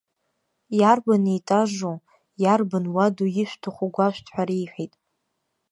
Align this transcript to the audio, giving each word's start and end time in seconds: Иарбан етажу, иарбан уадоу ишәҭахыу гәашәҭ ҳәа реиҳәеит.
Иарбан 0.79 1.23
етажу, 1.37 1.95
иарбан 2.43 2.85
уадоу 2.93 3.29
ишәҭахыу 3.41 3.89
гәашәҭ 3.95 4.27
ҳәа 4.33 4.43
реиҳәеит. 4.47 4.93